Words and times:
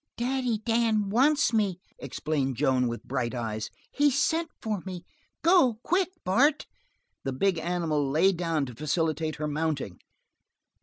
"Daddy 0.17 0.57
Dan 0.65 1.11
wants 1.11 1.53
me," 1.53 1.79
explained 1.99 2.55
Joan 2.57 2.87
with 2.87 3.03
bright 3.03 3.35
eyes. 3.35 3.69
"He's 3.91 4.19
sent 4.19 4.49
for 4.59 4.81
me. 4.83 5.05
Go 5.43 5.77
quick, 5.83 6.09
Bart!" 6.25 6.65
The 7.23 7.31
big 7.33 7.59
animal 7.59 8.09
lay 8.09 8.31
down 8.31 8.65
to 8.65 8.73
facilitate 8.73 9.35
her 9.35 9.47
mounting. 9.47 9.99